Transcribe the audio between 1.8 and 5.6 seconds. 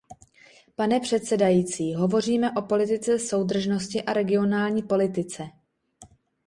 hovoříme o politice soudržnosti a regionální politice.